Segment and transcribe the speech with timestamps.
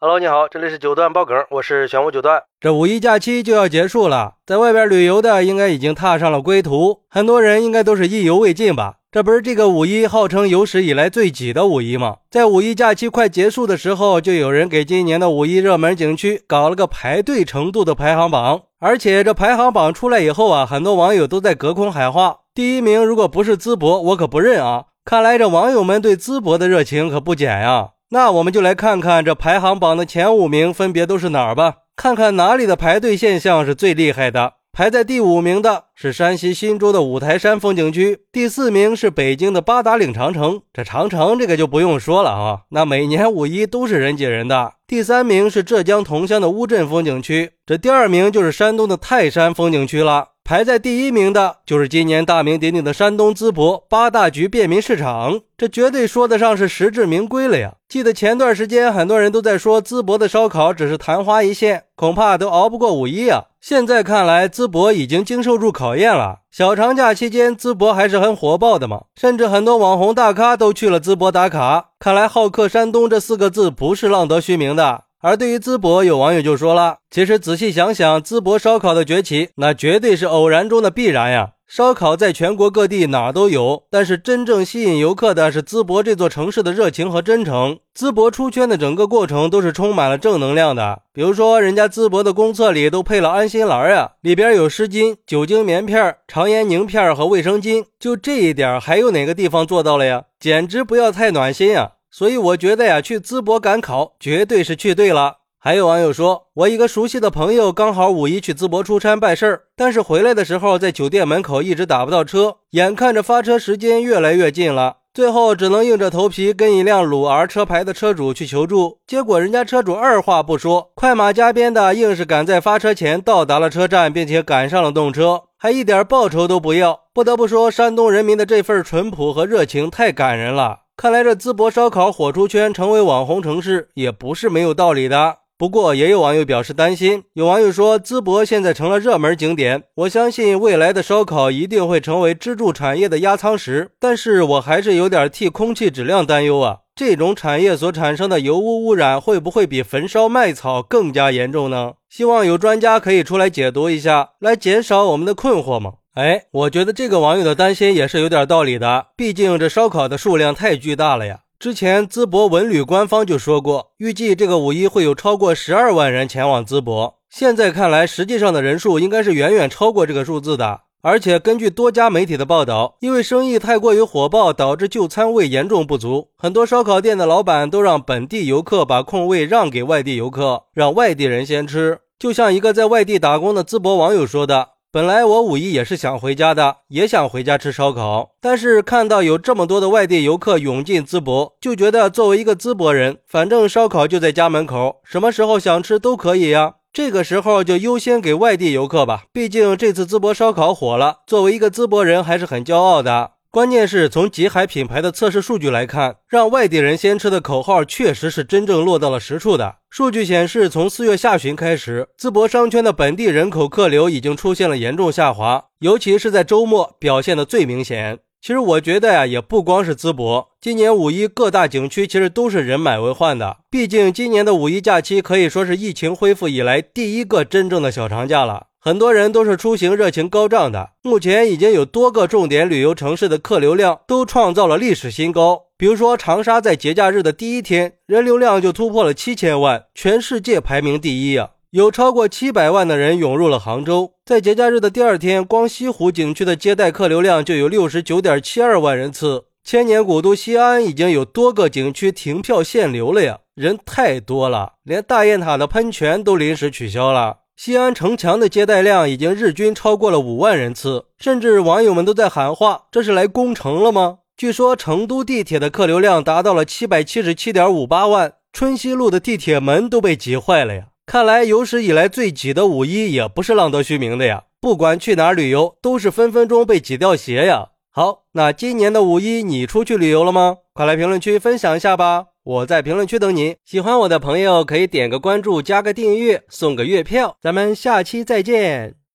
[0.00, 2.40] Hello，你好，这里是九段爆梗，我是玄武九段。
[2.60, 8.98] 这五一假期就要结束了，在外边旅游的应该已经踏上了归途，很多人应该都是意犹未尽吧？
[9.10, 12.18] 这不是这个五一号称有史以来最挤的五一吗？
[12.30, 24.84] 在五一假期快结束的时候，就有人给今年的五一热门景区搞了个排队程度的排行榜，而且这排行榜出来以后啊，很多网友都在隔空喊话：第一名如果不是淄博，我可不认啊！
[25.04, 27.88] 看来这网友们对淄博的热情可不减呀。
[28.10, 34.54] 那我们就来看看这排行榜的前五名分别都是哪儿吧，看看哪里的排队现象是最厉害的。
[34.72, 40.62] 排在第五名的是山西忻州的五台山风景区，第四名是北京的八达岭长城。
[40.72, 44.74] 这长城这个就不用说了啊，那每年五一都是人挤人的。
[44.86, 50.28] 第三名是浙江桐乡的乌镇风景区，这第二名就是山东的泰山风景区了。
[50.48, 57.74] 排在第一名的就是今年大名鼎鼎的山东淄博八大局便民市场，这绝对说得上是实至名归了呀！
[57.86, 63.44] 记得前段时间很多人都在说淄博的烧烤只是昙花一现，恐怕都熬不过五一啊。
[63.60, 66.38] 现在看来，淄博已经经受住考验了。
[66.50, 71.90] 小长假期间，淄博还是很火爆的嘛，甚至很多网红大咖都去了淄博打卡。
[71.98, 75.02] 看来“好客山东”这四个字不是浪得虚名的。
[75.20, 81.50] 而对于淄博，有网友就说了：“其实仔细想想，淄博烧烤的崛起，那绝对是偶然中的必然呀。
[81.66, 87.78] 烧烤在全国各地哪都有，但是真正吸引游客的是淄博这座城市的热情和真诚。
[87.94, 91.02] 淄博出圈的整个过程都是充满了正能量的。
[91.12, 97.84] 比如说，人家淄博的公厕里都配了安心蓝呀，里边有湿巾、酒精棉片、肠炎宁片和卫生巾。
[97.98, 100.22] 就这一点，还有哪个地方做到了呀？
[100.38, 105.38] 简直不要太暖心啊！”所以我觉得呀，去淄博赶考绝对是去对了。
[105.60, 119.00] 还有网友说，我一个熟悉的朋友刚好五一去淄博出差办事儿，但是回来的时候在酒店门口一直打不到车，眼看着发车时间越来越近了，最后只能硬着头皮跟一辆鲁 R 车牌的车主去求助。
[119.04, 127.00] 结果人家车主二话不说，快马加鞭的硬是赶在发车前到达了车站，并且赶上了动车，还一点报酬都不要。
[127.12, 130.82] 不得不说，山东人民的这份淳朴和热情太感人了。
[131.00, 135.36] 看来这淄博烧烤火出圈，成为网红城市也不是没有道理的。
[135.56, 143.92] 不过也有网友表示担心，有网友说淄博现在成了热门景点，我相信未来的烧烤一定会成为支柱产业的压舱石。
[144.00, 151.92] 但是我还是有点替空气质量担忧啊，这种产业所产生的油污污染会不会比焚烧麦草更加严重呢？
[152.10, 155.92] 希望有专家可以出来解读一下，来减少我们的困惑吗？
[156.18, 161.42] 哎，我觉得这个网友的担心也是有点道理的，毕竟这烧烤的数量太巨大了呀。
[161.60, 167.20] 之前淄博文旅官方就说过，预计这个五一会有超过十二万人前往淄博。
[167.30, 170.80] 现在看来，实际上的人数应该是远远超过这个数字的。
[171.02, 182.00] 而且根据多家媒体的报道，因为生意太过于火爆，导致就餐位严重不足，很多烧烤店的老板都让本地游客把空位让给外地游客，让外地人先吃。
[182.18, 184.70] 就像一个在外地打工的淄博网友说的。
[184.90, 196.76] 本来我五一也是想回家的，也想回家吃烧烤，但是看到有这么多的外地游客涌进淄博，就觉得作为一个淄博人，反正烧烤就在家门口，什么时候想吃都可以呀。
[196.90, 203.32] 这个时候就优先给外地游客吧，毕竟这次淄博烧烤火了，作为一个淄博人还是很骄傲的。
[203.58, 209.78] 关键是从极海品牌的测试数据来看，让外地人先吃的口号确实是真正落到了实处的。
[209.90, 218.20] 数据显示，从四月下旬开始，淄博商圈的本地人口客流已经出现了严重下滑，尤其是在周末表现的最明显。
[218.40, 223.58] 其实我觉得呀，也不光是淄博，今年五一各大景区其实都是人满为患的。
[223.68, 228.68] 毕竟今年的五一假期可以说是疫情恢复以来第一个真正的小长假了。
[228.80, 235.62] 很多人都是出行热情高涨的，目前已经有多个重点旅游城市的客流量都创造了历史新高。
[235.76, 241.50] 比如说长沙，在节假日的第一天，人流量就突破了七千万，全世界排名第一啊！
[241.70, 249.46] 有超过七百万的人涌入了杭州，在节假日的第二天，光西湖景区的接待客流量就有六十九点七二万人次。
[249.64, 257.38] 千年古都西安已经有多个景区停票限流了呀，人太多了，连大雁塔的喷泉都临时取消了。
[257.56, 270.82] 西安城墙的接待量已经日均超过了五万人次，甚至网友们都在喊话：“这是来攻城了吗？”据说成都地铁的客流量达到了七百七十七点五八万，春熙路的地铁门都被挤坏了呀！
[271.08, 274.44] 看来有史以来最挤的五一也不是浪得虚名的呀！
[274.60, 277.68] 不管去哪儿旅游，都是分分钟被挤掉鞋呀！
[277.90, 280.58] 好，那今年的五一你出去旅游了吗？
[280.74, 282.26] 快来评论区分享一下吧！
[282.44, 283.56] 我在评论区等你。
[283.64, 287.38] 喜欢我的朋友可以点个关注，加个订阅，送个月票。
[287.40, 288.97] 咱们下期再见。